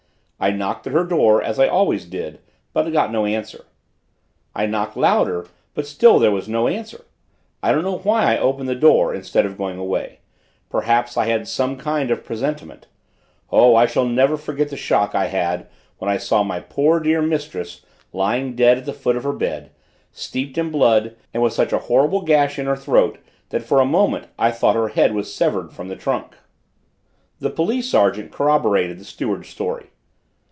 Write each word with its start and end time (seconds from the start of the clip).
I 0.43 0.49
knocked 0.49 0.87
at 0.87 0.93
her 0.93 1.03
door 1.03 1.43
as 1.43 1.59
I 1.59 1.67
always 1.67 2.05
did, 2.05 2.39
but 2.73 2.91
got 2.91 3.11
no 3.11 3.27
answer. 3.27 3.65
I 4.55 4.65
knocked 4.65 4.97
louder, 4.97 5.45
but 5.75 5.85
still 5.85 6.17
there 6.17 6.31
was 6.31 6.49
no 6.49 6.67
answer. 6.67 7.05
I 7.61 7.71
don't 7.71 7.83
know 7.83 7.99
why 7.99 8.23
I 8.33 8.39
opened 8.39 8.67
the 8.67 8.73
door 8.73 9.13
instead 9.13 9.45
of 9.45 9.55
going 9.55 9.77
away; 9.77 10.17
perhaps 10.67 11.15
I 11.15 11.27
had 11.27 11.47
some 11.47 11.77
kind 11.77 12.09
of 12.09 12.25
presentiment. 12.25 12.87
Oh, 13.51 13.75
I 13.75 13.85
shall 13.85 14.07
never 14.07 14.35
forget 14.35 14.69
the 14.69 14.77
shock 14.77 15.13
I 15.13 15.27
had 15.27 15.67
when 15.99 16.09
I 16.09 16.17
saw 16.17 16.41
my 16.41 16.59
poor 16.59 16.99
dear 16.99 17.21
mistress 17.21 17.81
lying 18.11 18.55
dead 18.55 18.79
at 18.79 18.85
the 18.85 18.93
foot 18.93 19.15
of 19.15 19.23
her 19.23 19.33
bed, 19.33 19.69
steeped 20.11 20.57
in 20.57 20.71
blood, 20.71 21.15
and 21.35 21.43
with 21.43 21.53
such 21.53 21.71
a 21.71 21.77
horrible 21.85 22.21
gash 22.23 22.57
in 22.57 22.65
her 22.65 22.75
throat 22.75 23.19
that 23.49 23.61
for 23.61 23.79
a 23.79 23.85
moment 23.85 24.25
I 24.39 24.49
thought 24.49 24.73
her 24.75 24.87
head 24.87 25.13
was 25.13 25.31
severed 25.31 25.71
from 25.71 25.87
the 25.87 25.95
trunk." 25.95 26.33
The 27.39 27.51
police 27.51 27.91
sergeant 27.91 28.31
corroborated 28.31 28.97
the 28.97 29.05
steward's 29.05 29.47
story. 29.49 29.89